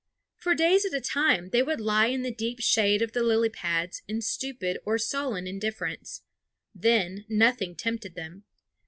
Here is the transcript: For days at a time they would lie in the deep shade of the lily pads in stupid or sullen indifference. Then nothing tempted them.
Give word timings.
For 0.37 0.55
days 0.55 0.83
at 0.83 0.95
a 0.95 0.99
time 0.99 1.51
they 1.51 1.61
would 1.61 1.79
lie 1.79 2.07
in 2.07 2.23
the 2.23 2.33
deep 2.33 2.59
shade 2.59 3.03
of 3.03 3.11
the 3.11 3.21
lily 3.21 3.49
pads 3.49 4.01
in 4.07 4.19
stupid 4.21 4.79
or 4.83 4.97
sullen 4.97 5.45
indifference. 5.45 6.23
Then 6.73 7.23
nothing 7.29 7.75
tempted 7.75 8.15
them. 8.15 8.45